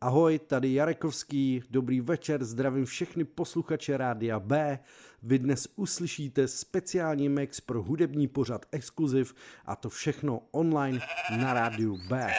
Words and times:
Ahoj, 0.00 0.38
tady 0.38 0.74
Jarekovský, 0.74 1.62
dobrý 1.70 2.00
večer, 2.00 2.44
zdravím 2.44 2.84
všechny 2.84 3.24
posluchače 3.24 3.96
Rádia 3.96 4.40
B. 4.40 4.78
Vy 5.22 5.38
dnes 5.38 5.68
uslyšíte 5.76 6.48
speciální 6.48 7.28
mix 7.28 7.60
pro 7.60 7.82
hudební 7.82 8.28
pořad 8.28 8.66
Exkluziv 8.72 9.34
a 9.66 9.76
to 9.76 9.88
všechno 9.88 10.42
online 10.50 11.00
na 11.38 11.52
Rádiu 11.54 11.98
B. 12.08 12.34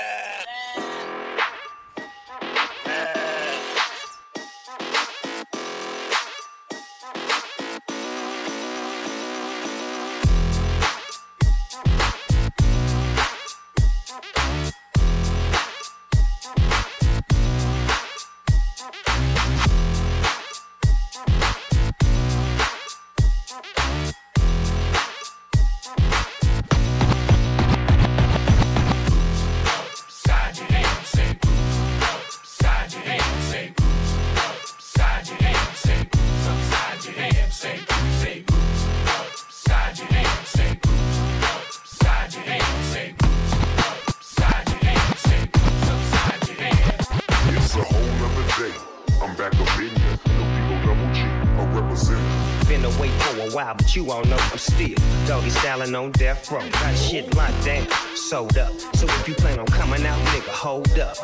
death. 56.49 56.71
Got 56.71 56.95
shit 56.95 57.35
locked 57.35 57.65
down, 57.65 57.87
sold 58.15 58.57
up. 58.57 58.73
So 58.95 59.05
if 59.05 59.27
you 59.27 59.35
plan 59.35 59.59
on 59.59 59.65
coming 59.67 60.05
out, 60.05 60.19
nigga, 60.27 60.49
hold 60.49 60.99
up. 60.99 61.15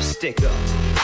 Stick 0.00 0.42
up, 0.44 0.52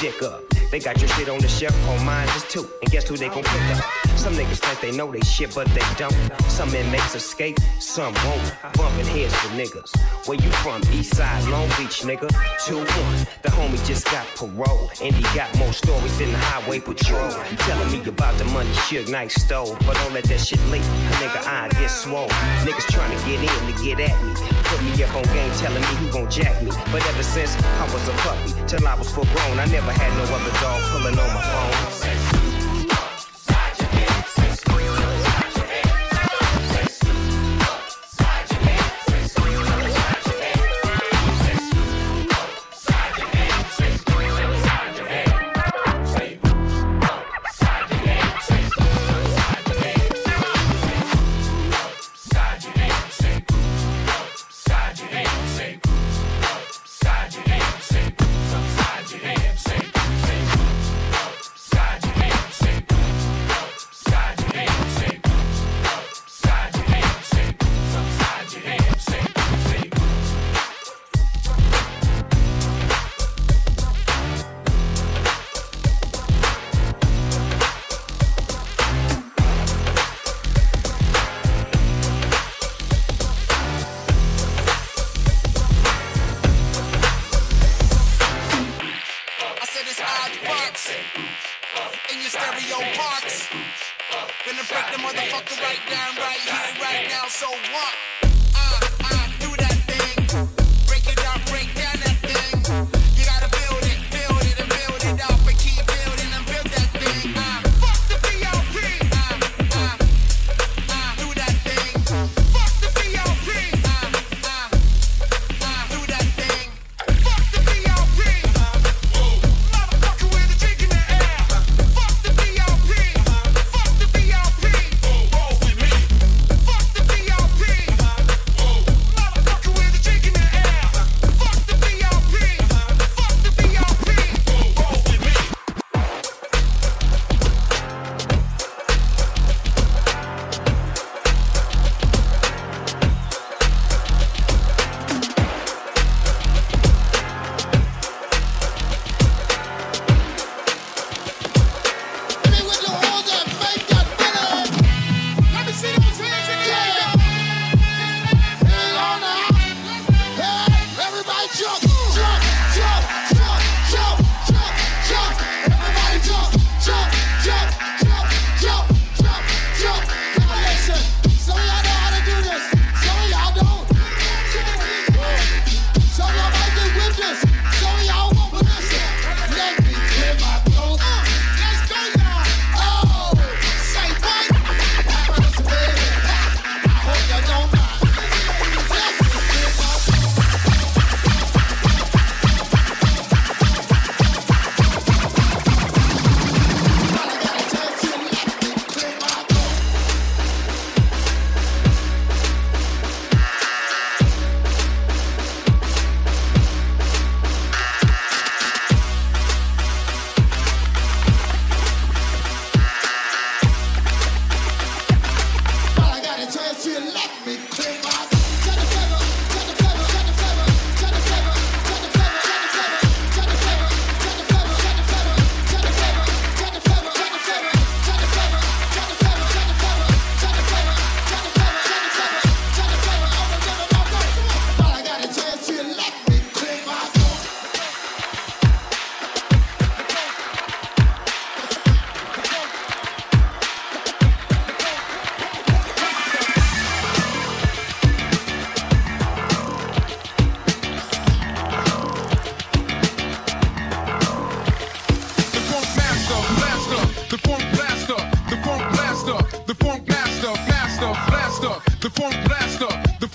dick 0.00 0.22
up. 0.22 0.49
They 0.70 0.78
got 0.78 1.00
your 1.00 1.08
shit 1.08 1.28
on 1.28 1.40
the 1.40 1.48
shelf, 1.48 1.74
on 1.88 2.04
mine 2.04 2.26
just 2.28 2.48
too. 2.48 2.68
And 2.80 2.90
guess 2.90 3.08
who 3.08 3.16
they 3.16 3.28
gon' 3.28 3.42
pick 3.42 3.76
up? 3.76 3.84
Some 4.16 4.34
niggas 4.34 4.58
think 4.58 4.80
they 4.80 4.96
know 4.96 5.10
they 5.10 5.20
shit, 5.20 5.52
but 5.54 5.66
they 5.68 5.82
don't. 5.96 6.14
Some 6.48 6.72
inmates 6.74 7.14
escape, 7.14 7.58
some 7.80 8.14
won't. 8.24 8.54
Bumping 8.74 9.06
heads 9.06 9.34
for 9.34 9.48
niggas. 9.48 9.90
Where 10.28 10.38
you 10.38 10.50
from? 10.62 10.82
East 10.92 11.16
side, 11.16 11.42
Long 11.48 11.68
Beach, 11.70 12.02
nigga. 12.02 12.28
2-1. 12.66 13.42
The 13.42 13.48
homie 13.48 13.84
just 13.84 14.04
got 14.06 14.26
parole. 14.36 14.90
And 15.02 15.14
he 15.14 15.22
got 15.34 15.52
more 15.58 15.72
stories 15.72 16.16
than 16.18 16.30
the 16.30 16.38
highway 16.38 16.78
patrol. 16.78 17.30
Telling 17.58 17.90
me 17.90 18.06
about 18.06 18.38
the 18.38 18.44
money 18.44 18.70
Suge 18.86 19.08
Knight 19.08 19.32
stole. 19.32 19.76
But 19.86 19.94
don't 19.96 20.12
let 20.12 20.24
that 20.24 20.40
shit 20.40 20.60
leak. 20.66 20.82
Nigga, 21.18 21.46
I 21.46 21.68
get 21.70 21.88
swole. 21.88 22.28
Niggas 22.64 22.86
trying 22.92 23.16
to 23.16 23.26
get 23.26 23.40
in 23.40 23.74
to 23.74 23.82
get 23.82 24.00
at 24.00 24.24
me. 24.24 24.59
Me 24.82 25.04
up 25.04 25.14
on 25.14 25.22
game 25.24 25.52
telling 25.58 25.82
me 25.82 25.94
who 26.00 26.10
gon' 26.10 26.30
jack 26.30 26.62
me. 26.62 26.70
But 26.90 27.06
ever 27.06 27.22
since 27.22 27.54
I 27.62 27.84
was 27.92 28.08
a 28.08 28.12
puppy, 28.24 28.54
till 28.66 28.86
I 28.86 28.94
was 28.94 29.12
full 29.12 29.24
grown, 29.24 29.58
I 29.58 29.66
never 29.66 29.92
had 29.92 30.10
no 30.16 30.34
other 30.34 30.52
dog 30.60 30.80
pulling 30.90 31.18
on 31.18 31.34
my 31.34 31.42
phone. 31.42 32.39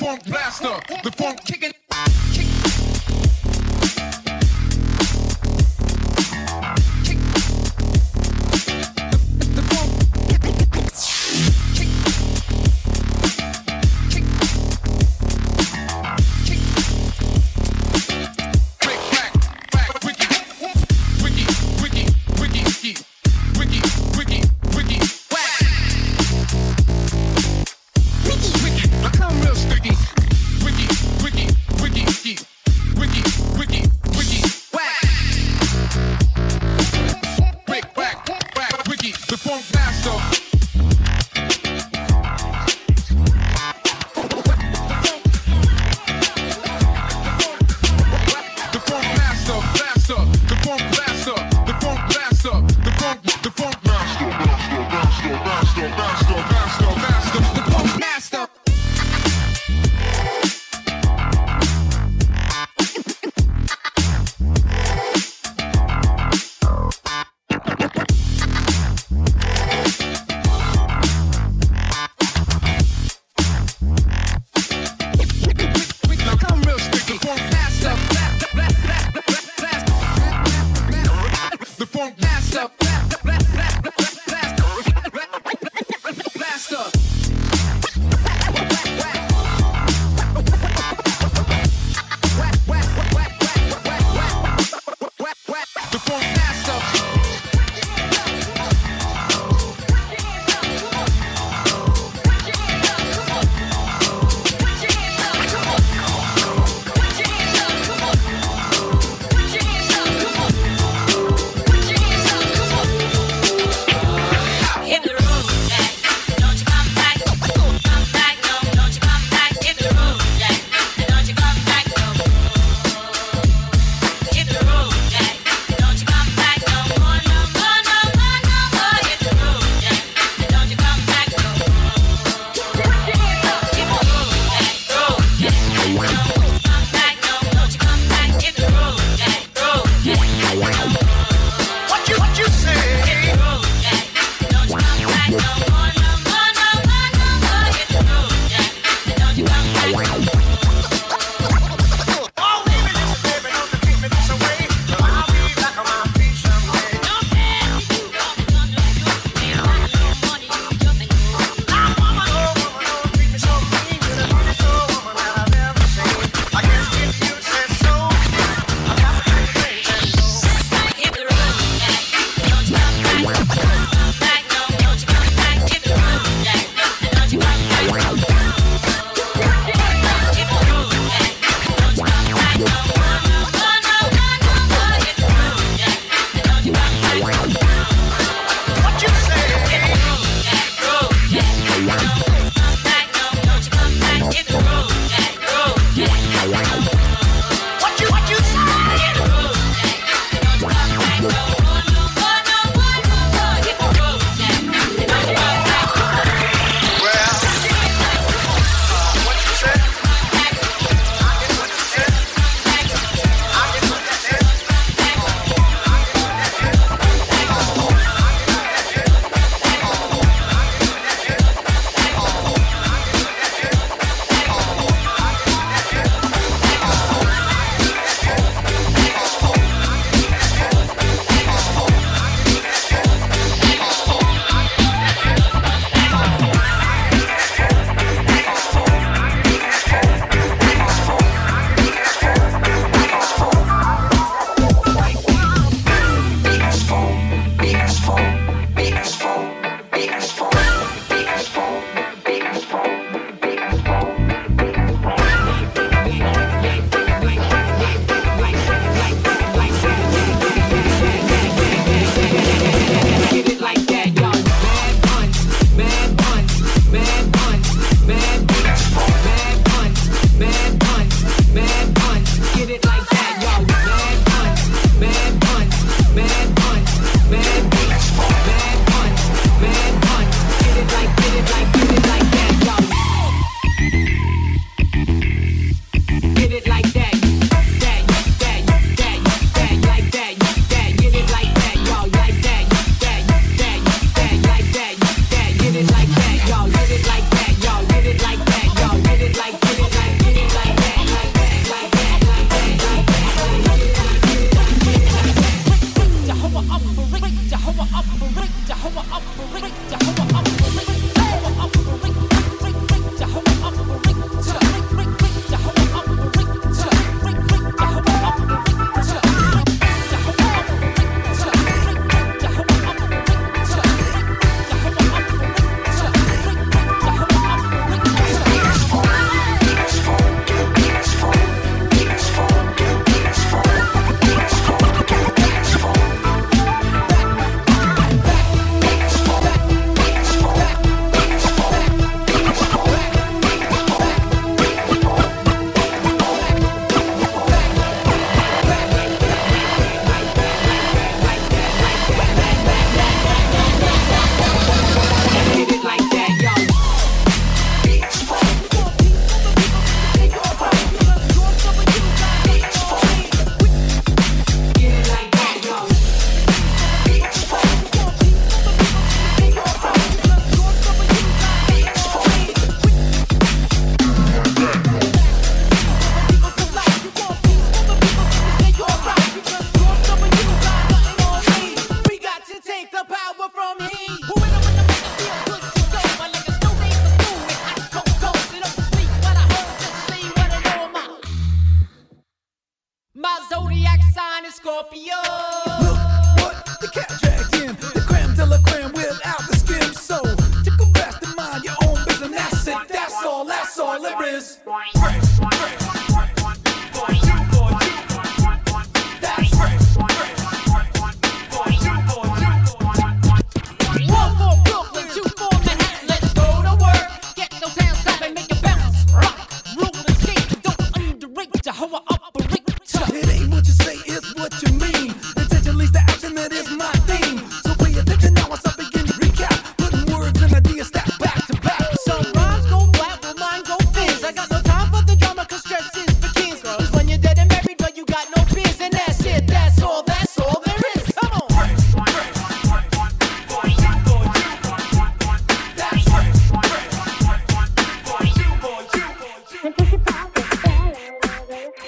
Funk 0.06 0.24
blaster, 0.26 1.00
the 1.04 1.12
funk 1.12 1.44
kicking. 1.46 1.72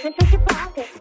Deixa 0.08 0.24
de 0.32 0.38
papo. 0.38 0.97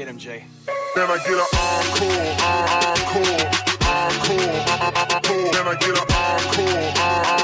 Get 0.00 0.08
him, 0.08 0.16
Jay. 0.16 0.46
Then 0.94 1.10
I 1.10 1.18
get 1.18 1.34
an 1.34 1.44
encore, 1.52 2.40
encore, 2.40 3.20
encore, 3.20 4.32
encore. 4.32 5.52
Then 5.52 5.68
I 5.68 5.76
get 5.78 5.90
an 5.90 6.06
encore, 6.08 6.88
encore. 6.96 7.39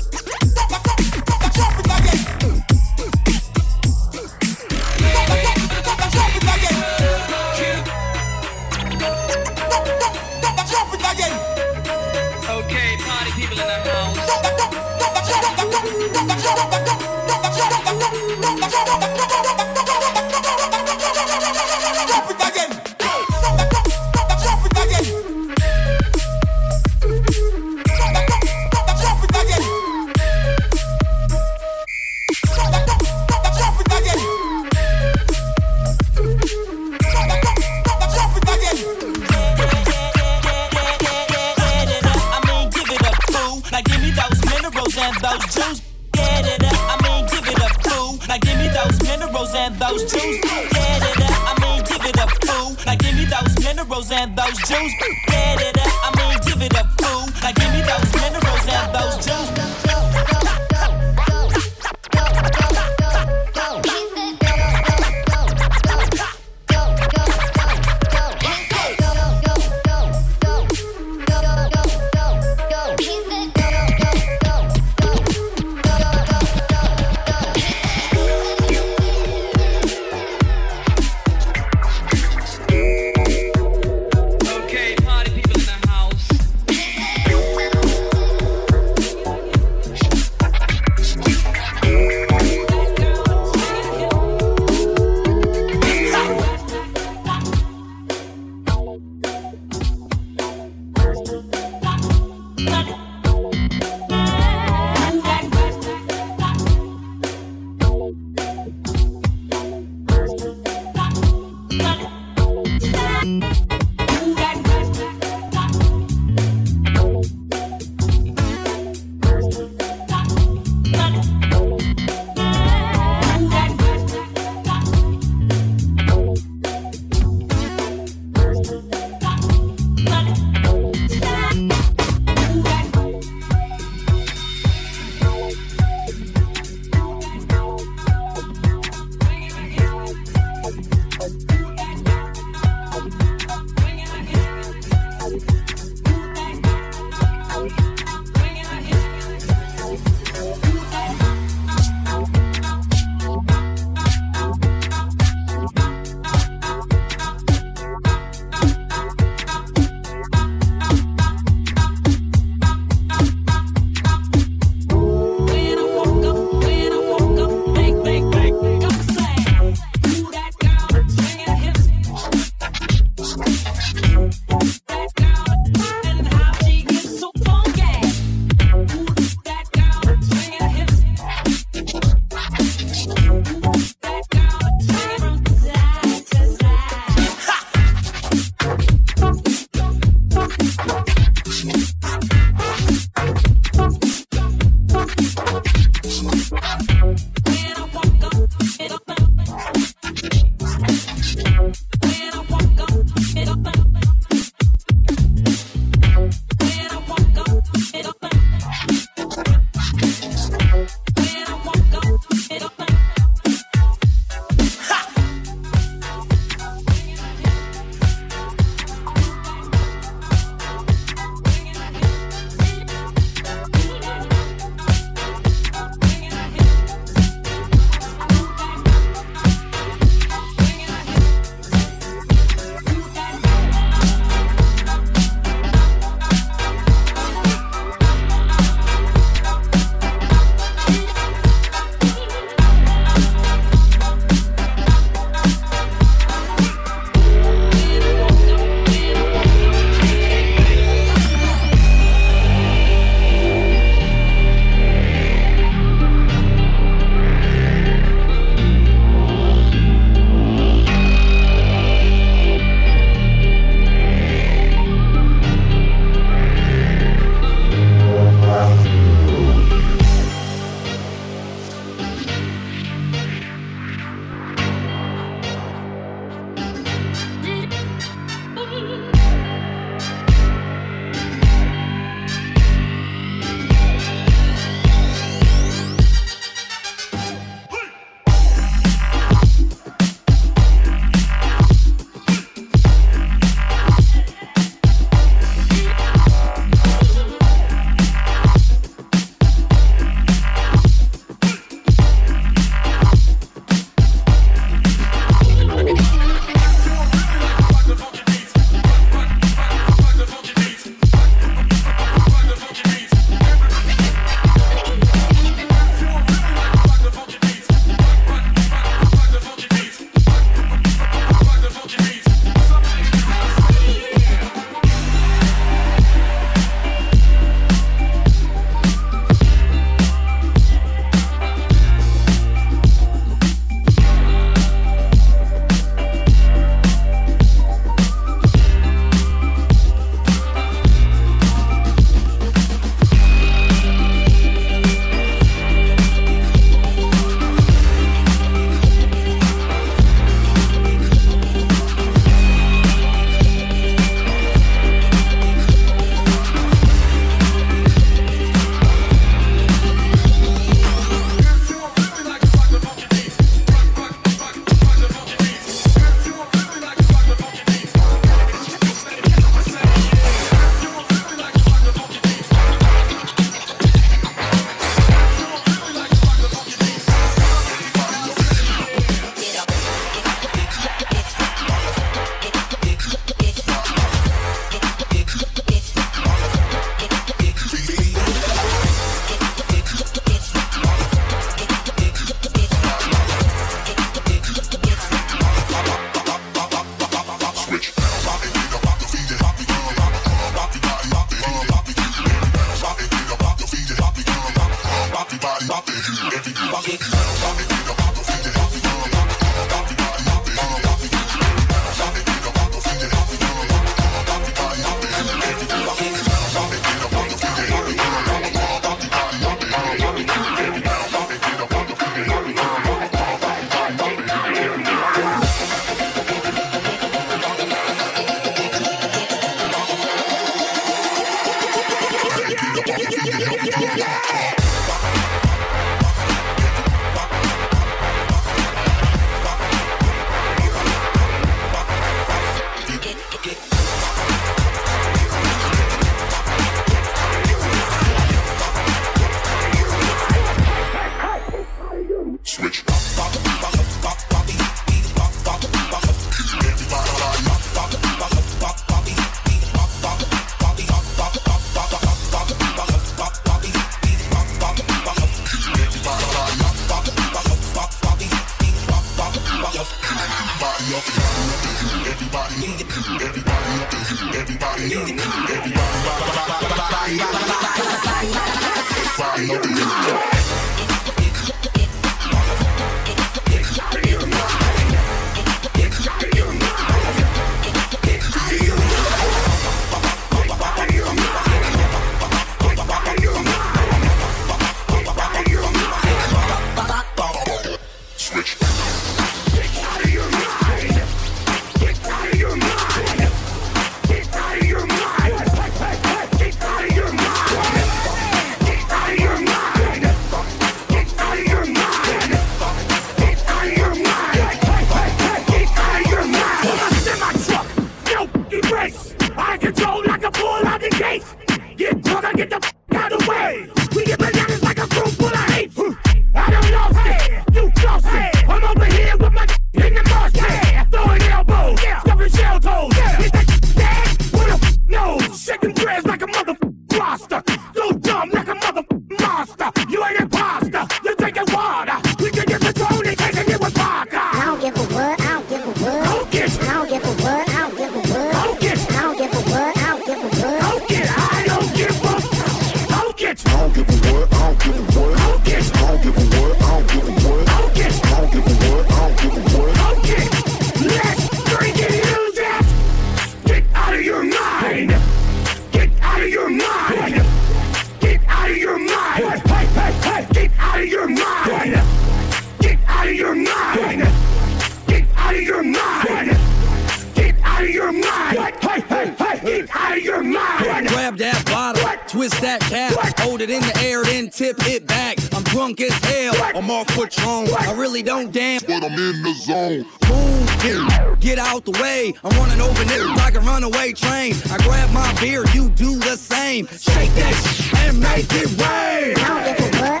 don't 588.01 588.31
dance, 588.31 588.63
but 588.63 588.83
I'm 588.83 588.93
in 588.93 589.23
the 589.23 589.33
zone. 589.33 589.85
Move, 590.09 591.19
get 591.19 591.37
out 591.37 591.65
the 591.65 591.71
way. 591.81 592.13
I'm 592.23 592.37
running 592.37 592.61
over 592.61 592.81
open 592.81 593.15
like 593.15 593.35
a 593.35 593.39
runaway 593.41 593.93
train. 593.93 594.35
I 594.49 594.57
grab 594.63 594.91
my 594.91 595.13
beer, 595.19 595.45
you 595.53 595.69
do 595.69 595.97
the 595.97 596.17
same. 596.17 596.67
Shake 596.67 597.13
that 597.15 597.83
and 597.85 597.99
make 597.99 598.27
it 598.29 598.49
rain. 598.59 600.00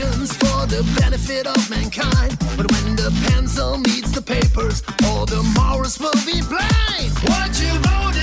for 0.00 0.66
the 0.66 0.82
benefit 0.98 1.46
of 1.46 1.68
mankind. 1.68 2.36
But 2.56 2.70
when 2.72 2.96
the 2.96 3.10
pencil 3.28 3.76
meets 3.78 4.10
the 4.12 4.22
papers, 4.22 4.82
all 5.04 5.26
the 5.26 5.42
morals 5.58 5.98
will 5.98 6.16
be 6.24 6.40
blind. 6.40 7.12
What 7.28 7.52
you 7.60 7.72
voted 7.84 8.19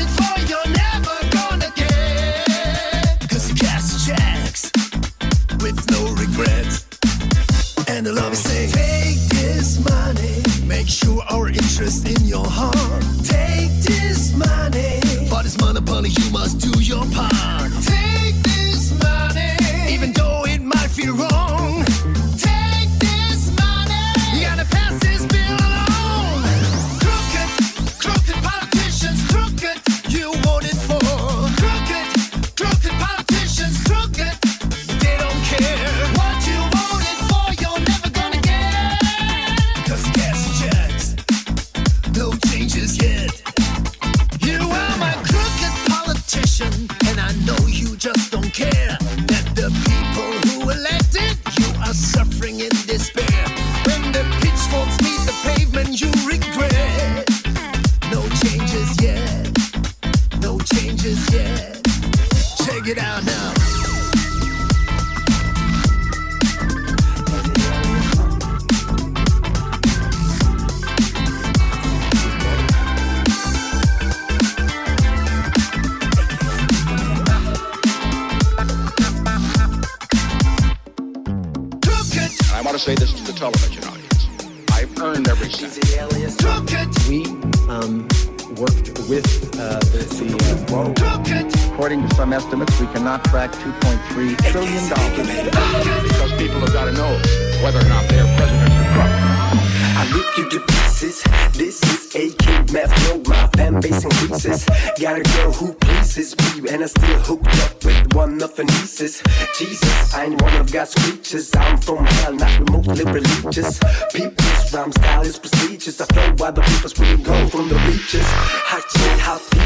you 100.37 100.49
to 100.49 100.59
pieces. 100.59 101.23
This 101.53 101.81
is 101.83 102.15
AK 102.15 102.71
Math 102.71 102.93
Flow. 103.01 103.21
My 103.25 103.47
fan 103.55 103.79
base 103.81 104.03
increases. 104.03 104.65
Got 104.99 105.19
a 105.19 105.23
girl 105.23 105.51
who 105.51 105.73
pleases 105.73 106.35
me, 106.37 106.69
and 106.69 106.83
I 106.83 106.87
still 106.87 107.19
hooked 107.19 107.47
up 107.63 107.83
with 107.83 108.13
one 108.13 108.41
of 108.41 108.55
her 108.57 108.63
nieces. 108.63 109.21
Jesus, 109.57 110.13
I 110.13 110.25
ain't 110.25 110.41
one 110.41 110.55
of 110.55 110.71
God's 110.71 110.93
creatures. 110.95 111.53
I'm 111.55 111.77
from 111.77 112.05
hell, 112.05 112.33
not 112.33 112.59
remotely 112.59 113.05
religious. 113.05 113.79
People's 114.13 114.73
rhyme 114.73 114.91
style 114.91 115.21
is 115.21 115.39
prestigious. 115.39 116.01
I 116.01 116.05
flow 116.05 116.33
while 116.37 116.51
the 116.51 116.61
people's 116.61 116.99
really 116.99 117.23
go 117.23 117.47
from 117.47 117.69
the 117.69 117.75
reaches. 117.87 118.25
Hot 118.25 118.83
shit, 118.91 119.19
hot 119.19 119.56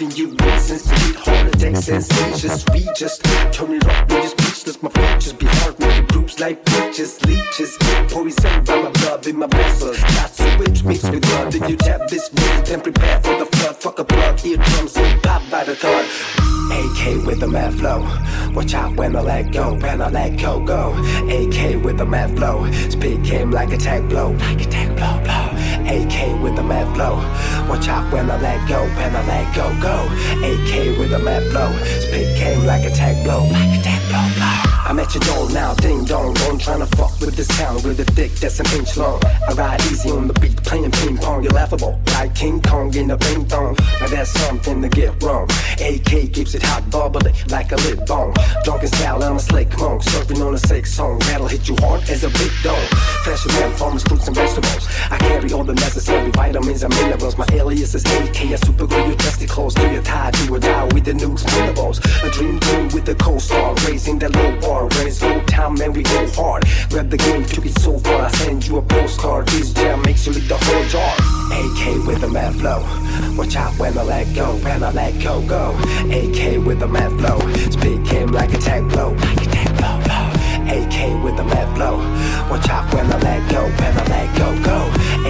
giving 0.00 0.16
you 0.16 0.34
reasons 0.46 0.82
to 0.84 1.18
heart 1.20 1.54
attacks 1.54 1.88
and 1.88 2.02
seizures. 2.02 2.64
We 2.72 2.88
just 2.96 3.22
turn 3.52 3.72
it 3.72 3.86
up, 3.86 4.08
we 4.08 4.16
just 4.22 4.40
speechless. 4.40 4.82
My 4.82 4.88
features 4.90 5.32
be 5.34 5.46
hard, 5.46 5.78
making 5.78 6.06
groups 6.06 6.40
like 6.40 6.64
peaches, 6.64 7.22
leeches. 7.26 7.76
Poison 8.08 8.64
by 8.64 8.82
my 8.82 8.90
blood 8.90 9.26
in 9.26 9.38
my 9.38 9.46
vessels. 9.46 10.00
That's 10.00 10.40
a 10.40 10.58
witch 10.58 10.84
mixed 10.84 11.10
with 11.10 11.22
blood. 11.22 11.54
If 11.54 11.68
you 11.68 11.76
tap 11.76 12.08
this 12.08 12.30
wood, 12.32 12.66
then 12.66 12.80
prepare 12.80 13.20
for 13.20 13.36
the 13.38 13.46
flood. 13.46 13.76
Fuck 13.76 13.98
a 13.98 14.04
plug, 14.04 14.44
eardrums 14.44 14.96
will 14.96 15.20
pop 15.20 15.42
by 15.50 15.64
the 15.64 15.76
thought. 15.76 16.06
AK 16.70 17.26
with 17.26 17.40
the 17.40 17.48
mad 17.48 17.74
flow. 17.74 18.00
Watch 18.54 18.74
out 18.74 18.96
when 18.96 19.16
I 19.16 19.20
let 19.20 19.52
go, 19.52 19.74
when 19.74 20.00
I 20.00 20.08
let 20.08 20.38
go, 20.38 20.64
go. 20.64 20.92
AK 21.28 21.84
with 21.84 21.98
the 21.98 22.06
mad 22.06 22.36
flow. 22.36 22.70
Speed 22.88 23.24
came 23.24 23.50
like 23.50 23.72
a 23.72 23.76
tag 23.76 24.08
blow, 24.08 24.30
like 24.32 24.60
a 24.60 24.70
tag 24.70 24.96
blow, 24.96 25.20
blow. 25.24 25.40
AK 25.90 26.40
with 26.42 26.54
the 26.56 26.62
mad 26.62 26.86
flow. 26.94 27.16
Watch 27.68 27.88
out 27.88 28.12
when 28.12 28.30
I 28.30 28.40
let 28.40 28.68
go, 28.68 28.80
when 28.98 29.16
I 29.16 29.26
let 29.26 29.54
go, 29.54 29.66
go. 29.80 29.89
AK 29.90 30.98
with 30.98 31.12
a 31.12 31.18
mad 31.18 31.50
flow. 31.50 31.72
Speed 32.00 32.36
came 32.36 32.64
like 32.64 32.84
a 32.84 32.90
tag 32.90 33.22
blow, 33.24 33.42
like 33.44 33.78
a 33.78 33.82
tag 33.82 34.00
blow, 34.08 34.28
blow. 34.36 34.69
I'm 34.86 34.98
at 34.98 35.14
your 35.14 35.22
door 35.24 35.50
now, 35.50 35.74
ding 35.74 36.04
dong 36.04 36.34
trying 36.60 36.80
to 36.80 36.96
fuck 36.96 37.18
with 37.20 37.36
this 37.36 37.48
town 37.48 37.76
with 37.76 37.98
a 38.00 38.04
dick 38.12 38.32
that's 38.32 38.60
an 38.60 38.66
inch 38.78 38.96
long. 38.96 39.20
I 39.48 39.52
ride 39.54 39.80
easy 39.90 40.10
on 40.10 40.28
the 40.28 40.34
beat, 40.34 40.56
playing 40.62 40.90
ping 40.90 41.16
pong, 41.16 41.42
you're 41.42 41.52
laughable, 41.52 41.98
like 42.12 42.34
King 42.34 42.60
Kong 42.60 42.94
in 42.94 43.10
a 43.10 43.16
ping 43.16 43.46
pong. 43.46 43.76
Now 44.00 44.08
that's 44.08 44.30
something 44.30 44.82
to 44.82 44.88
get 44.88 45.22
wrong. 45.22 45.48
AK 45.80 46.32
keeps 46.32 46.54
it 46.54 46.62
hot, 46.62 46.90
bubbly, 46.90 47.32
like 47.48 47.72
a 47.72 47.76
lip 47.76 48.06
balm. 48.06 48.34
Drunken 48.64 48.88
style, 48.88 49.22
I'm 49.22 49.36
a 49.36 49.40
slick 49.40 49.70
monk, 49.78 50.02
surfing 50.02 50.46
on 50.46 50.54
a 50.54 50.58
sick 50.58 50.86
song. 50.86 51.18
That'll 51.20 51.48
hit 51.48 51.68
you 51.68 51.76
hard 51.80 52.02
as 52.10 52.24
a 52.24 52.28
big 52.30 52.52
dog. 52.62 52.82
Fashion 53.24 53.52
man, 53.52 53.72
farmers, 53.76 54.02
fruits 54.02 54.26
and 54.26 54.36
vegetables. 54.36 54.86
I 55.10 55.16
carry 55.18 55.52
all 55.52 55.64
the 55.64 55.74
necessary 55.74 56.30
vitamins 56.32 56.82
and 56.82 56.94
minerals. 56.94 57.38
My 57.38 57.46
alias 57.52 57.94
is 57.94 58.04
AK, 58.04 58.52
a 58.52 58.58
super 58.58 58.86
glue 58.86 59.06
your 59.06 59.16
dusty 59.16 59.46
clothes 59.46 59.74
to 59.74 59.92
your 59.92 60.02
tie, 60.02 60.30
do 60.32 60.54
or 60.54 60.58
die 60.58 60.84
with 60.92 61.04
the 61.04 61.12
nukes, 61.12 61.44
minimals. 61.56 61.98
A 62.22 62.30
dream 62.30 62.60
team 62.60 62.88
with 62.88 63.06
the 63.06 63.14
co-star, 63.14 63.74
raising 63.86 64.18
that 64.18 64.34
low 64.36 64.60
bar. 64.70 64.86
When 64.94 65.06
it's 65.08 65.20
go 65.20 65.40
time, 65.44 65.74
man, 65.74 65.92
we 65.92 66.02
go 66.02 66.20
hard. 66.38 66.62
Grab 66.90 67.10
the 67.10 67.16
game, 67.16 67.44
took 67.44 67.66
it 67.66 67.76
so 67.80 67.98
far, 67.98 68.22
I 68.22 68.30
send 68.30 68.66
you 68.66 68.78
a 68.78 68.82
postcard. 68.82 69.48
This 69.48 69.72
jam 69.72 70.02
makes 70.02 70.26
you 70.26 70.32
lick 70.32 70.46
the 70.46 70.58
whole 70.66 70.86
jar. 70.94 71.14
AK 71.60 71.82
with 72.06 72.20
the 72.20 72.28
mad 72.28 72.54
flow. 72.60 72.80
Watch 73.36 73.56
out 73.56 73.74
when 73.78 73.98
I 73.98 74.02
let 74.02 74.34
go, 74.34 74.46
when 74.64 74.82
I 74.82 74.90
let 74.92 75.14
go, 75.22 75.42
go. 75.54 75.64
AK 76.20 76.64
with 76.66 76.78
the 76.78 76.88
mad 76.88 77.10
flow. 77.18 77.38
Speed 77.76 78.00
came 78.06 78.30
like 78.38 78.52
a 78.54 78.58
tag 78.58 78.88
blow, 78.88 79.10
like 79.12 79.42
a 79.46 79.48
tag 79.56 79.70
blow, 79.78 79.96
blow. 80.06 80.26
AK 80.76 80.96
with 81.24 81.36
the 81.36 81.44
mad 81.52 81.68
flow. 81.76 81.96
Watch 82.50 82.68
out 82.68 82.86
when 82.94 83.06
I 83.12 83.18
let 83.28 83.42
go, 83.50 83.62
when 83.80 83.94
I 84.02 84.04
let 84.14 84.28
go, 84.40 84.48
go. 84.70 84.78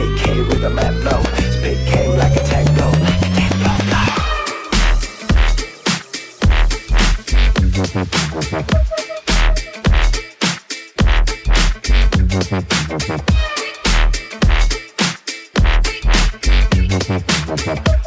AK 0.03 0.25
with 0.49 0.61
the 0.67 0.71
mad 0.71 0.95
flow. 1.03 1.21
Speed 1.57 1.79
came 1.91 2.13
like 2.23 2.37
a 2.41 2.43
tag 2.51 2.67
blow, 2.77 2.93
like 3.07 3.23
a 3.23 3.35
blow. 8.61 9.20
Thank 17.63 18.00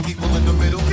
people 0.00 0.34
in 0.36 0.44
the 0.46 0.52
middle. 0.54 0.91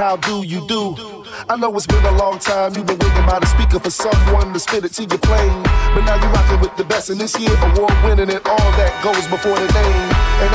How 0.00 0.16
do 0.16 0.42
you 0.46 0.66
do? 0.66 0.96
I 1.46 1.56
know 1.56 1.76
it's 1.76 1.86
been 1.86 2.02
a 2.06 2.16
long 2.16 2.38
time, 2.38 2.74
you've 2.74 2.86
been 2.86 2.98
waiting 2.98 3.26
by 3.26 3.38
the 3.38 3.46
speaker 3.46 3.78
for 3.78 3.90
someone 3.90 4.50
to 4.54 4.58
spit 4.58 4.84
it 4.86 4.94
to 4.94 5.02
your 5.02 5.18
plane. 5.18 5.62
But 5.94 6.04
now 6.06 6.16
you're 6.16 6.32
rocking 6.32 6.60
with 6.60 6.74
the 6.76 6.84
best, 6.84 7.10
and 7.10 7.20
this 7.20 7.38
year 7.38 7.54
award 7.68 7.92
winning 8.02 8.30
and 8.34 8.46
all 8.46 8.70
that 8.80 9.04
goes 9.04 9.26
before 9.28 9.56
the 9.56 9.70
name. 9.70 10.09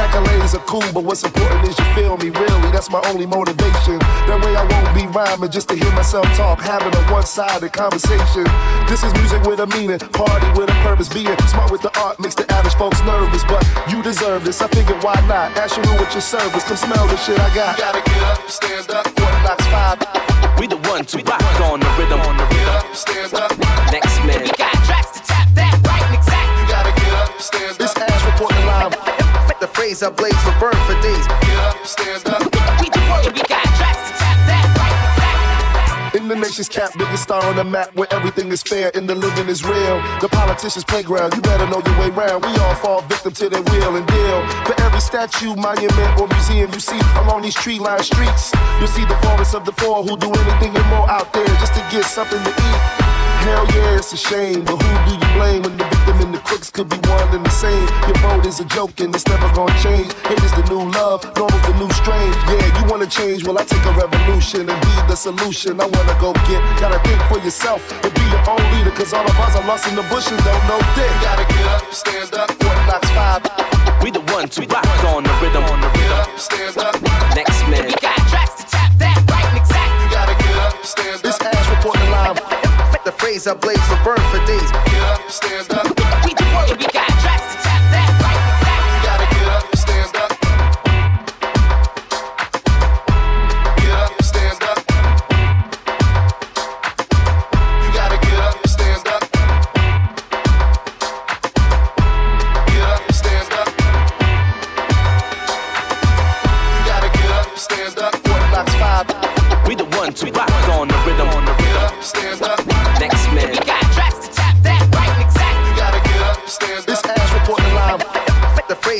And 0.06 0.14
accolades 0.14 0.54
are 0.54 0.62
cool, 0.70 0.86
but 0.94 1.04
what's 1.04 1.24
important 1.24 1.68
is 1.68 1.80
you 1.80 1.86
feel 1.96 2.16
me, 2.18 2.30
really. 2.30 2.70
That's 2.70 2.92
my 2.92 3.02
only 3.10 3.26
motivation. 3.26 3.98
That 4.30 4.38
way 4.38 4.54
I 4.54 4.62
won't 4.62 4.94
be 4.94 5.10
rhyming 5.10 5.50
just 5.50 5.68
to 5.70 5.76
hear 5.76 5.92
myself 5.94 6.28
talk, 6.38 6.62
having 6.62 6.94
a 6.94 7.02
one 7.12 7.26
sided 7.26 7.74
conversation. 7.74 8.46
This 8.86 9.02
is 9.04 9.12
music 9.18 9.42
with 9.50 9.60
a 9.60 9.68
meaning, 9.68 9.98
party 10.14 10.46
with 10.54 10.70
a 10.70 10.78
purpose. 10.86 11.10
Being 11.10 11.36
smart 11.50 11.72
with 11.72 11.82
the 11.82 11.90
art 11.98 12.20
makes 12.20 12.36
the 12.36 12.46
average 12.52 12.76
folks 12.76 13.02
nervous, 13.02 13.44
but 13.46 13.66
you 13.90 14.04
deserve 14.04 14.46
this. 14.46 14.62
I 14.62 14.68
figured 14.68 15.02
why 15.02 15.16
not? 15.26 15.58
Ask 15.58 15.76
you 15.78 15.82
with 15.98 16.14
your 16.14 16.22
service, 16.22 16.64
come 16.66 16.78
smell 16.78 17.08
the 17.08 17.18
shit 17.18 17.40
I 17.40 17.50
got. 17.56 17.78
You 17.78 17.84
gotta 17.84 18.02
get 18.06 18.22
up, 18.30 18.48
stand 18.50 18.92
up, 18.92 19.08
Fort 19.18 19.34
Knox 19.42 19.66
5. 19.74 19.98
We 20.60 20.68
the 20.68 20.78
one 20.86 21.06
to 21.06 21.18
rock 21.26 21.42
on 21.66 21.80
the 21.80 21.90
rhythm. 21.98 22.22
On 22.22 22.38
the 22.38 22.46
Get 22.54 22.68
up, 22.70 22.94
stand 22.94 23.34
up. 23.34 23.58
Next 23.90 24.20
man. 24.22 24.46
You 24.46 24.54
gotta 24.54 24.78
get 26.94 27.14
up, 27.14 27.42
stand 27.42 27.74
up. 27.74 27.80
This 27.80 27.98
ass 27.98 28.00
reporting 28.06 28.06
live. 28.06 28.15
The 29.86 29.92
phrase 29.92 30.02
I 30.02 30.10
blaze 30.10 30.46
will 30.46 30.60
burn 30.60 30.74
for 30.90 30.98
days. 31.00 31.28
Get 31.46 31.62
up, 31.62 31.86
stand 31.86 32.26
up. 32.26 32.42
We 32.82 32.90
the 32.90 33.06
world, 33.06 33.30
we 33.38 33.46
got 33.46 33.62
drugs 33.78 34.02
to 34.02 34.14
tap 34.18 34.38
that. 34.50 36.12
In 36.16 36.28
the 36.28 36.36
nation's 36.36 36.70
cap, 36.70 36.90
biggest 36.98 37.22
star 37.22 37.46
on 37.46 37.56
the 37.56 37.64
map 37.64 37.94
where 37.94 38.12
everything 38.12 38.50
is 38.52 38.64
fair 38.64 38.90
and 38.96 39.08
the 39.08 39.14
living 39.14 39.48
is 39.48 39.64
real. 39.64 40.02
The 40.22 40.30
politician's 40.32 40.86
playground, 40.86 41.36
you 41.36 41.42
better 41.42 41.70
know 41.70 41.84
your 41.86 42.00
way 42.00 42.10
round. 42.10 42.44
We 42.44 42.50
all 42.66 42.74
fall 42.82 43.02
victim 43.02 43.34
to 43.34 43.48
their 43.48 43.62
wheel 43.62 43.96
and 43.96 44.08
deal. 44.08 44.42
For 44.66 44.74
every 44.82 45.02
statue, 45.02 45.54
monument, 45.54 46.20
or 46.20 46.26
museum 46.30 46.74
you 46.74 46.80
see 46.80 47.00
along 47.22 47.44
these 47.44 47.54
tree-lined 47.54 48.06
streets, 48.06 48.58
you'll 48.80 48.90
see 48.90 49.06
the 49.06 49.18
forest 49.22 49.54
of 49.54 49.66
the 49.66 49.72
poor 49.74 50.02
who 50.02 50.18
do 50.18 50.34
anything 50.34 50.76
and 50.76 50.88
more 50.90 51.06
out 51.08 51.32
there 51.32 51.46
just 51.62 51.76
to 51.76 51.82
get 51.94 52.06
something 52.06 52.42
to 52.42 52.50
eat. 52.50 52.82
Hell 53.46 53.68
yeah, 53.78 54.02
it's 54.02 54.12
a 54.14 54.18
shame, 54.18 54.66
but 54.66 54.82
who 54.82 54.90
do 55.06 55.12
you 55.14 55.34
blame 55.38 55.62
when 55.62 55.78
the 55.78 55.86
victim 55.86 55.94
and 55.94 55.95
the 56.36 56.42
crooks 56.44 56.70
could 56.70 56.90
be 56.90 57.00
one 57.08 57.32
and 57.32 57.46
the 57.46 57.56
same? 57.56 57.88
Your 58.12 58.20
vote 58.20 58.46
is 58.46 58.60
a 58.60 58.66
joke 58.66 59.00
and 59.00 59.16
it's 59.16 59.26
never 59.28 59.48
gonna 59.56 59.72
change. 59.80 60.12
Hate 60.28 60.44
is 60.44 60.52
the 60.52 60.66
new 60.68 60.84
love, 60.92 61.24
normal's 61.40 61.64
the 61.64 61.74
new 61.80 61.90
strange. 61.96 62.36
Yeah, 62.52 62.68
you 62.76 62.84
wanna 62.92 63.08
change? 63.08 63.48
Well, 63.48 63.58
I 63.58 63.64
take 63.64 63.86
a 63.88 63.94
revolution 63.96 64.68
and 64.68 64.80
be 64.84 64.94
the 65.08 65.16
solution. 65.16 65.80
I 65.80 65.88
wanna 65.88 66.16
go 66.20 66.34
get, 66.50 66.60
gotta 66.84 67.00
think 67.08 67.22
for 67.32 67.40
yourself 67.40 67.80
and 68.04 68.12
be 68.12 68.24
your 68.28 68.44
own 68.52 68.64
leader, 68.76 68.92
cause 68.92 69.14
all 69.14 69.24
of 69.24 69.38
us 69.40 69.56
are 69.56 69.66
lost 69.66 69.88
in 69.88 69.96
the 69.96 70.04
bushes, 70.12 70.36
and 70.36 70.44
don't 70.44 70.66
know 70.68 70.80
dick. 70.96 71.12
Gotta 71.24 71.48
get 71.48 71.66
up, 71.72 71.94
stand 71.94 72.34
up, 72.36 72.52
Fort 72.60 72.80
Knox 72.88 73.08
5. 73.16 74.04
We 74.04 74.12
the 74.12 74.26
ones 74.36 74.52
to 74.60 74.68
rock 74.68 74.86
on 75.16 75.24
the 75.24 75.34
rhythm. 75.40 75.64
On 75.72 75.80
the 75.80 75.90
Get 75.96 76.12
up, 76.20 76.28
stand 76.38 76.78
up. 76.78 76.96
Next 77.32 77.64
man. 77.72 77.88
We 77.88 77.96
got 78.04 78.20
tracks 78.28 78.60
to 78.60 78.66
tap 78.68 78.92
that 79.00 79.24
right 79.32 79.48
and 79.50 79.58
exact. 79.64 79.92
You 80.04 80.08
gotta 80.12 80.36
get 80.36 80.58
up, 80.68 80.84
stand 80.84 81.16
up. 81.16 81.22
This 81.24 81.40
ass 81.40 81.66
reporting 81.72 82.12
live. 82.12 82.38
The 83.06 83.14
phrase 83.14 83.48
I 83.48 83.54
blaze 83.54 83.80
will 83.90 84.04
burn 84.04 84.24
for 84.34 84.42
days. 84.46 84.70
Get 84.92 85.04
up, 85.14 85.32
stand 85.32 85.72
up. 85.72 85.95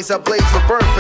The 0.06 0.20
phrase 0.20 0.22
I 0.22 0.24
blaze 0.24 0.54
will 0.54 0.68
burn 0.68 0.95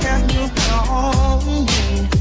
can 0.00 0.28
you 0.30 0.48
call 0.54 1.40
me? 1.42 2.15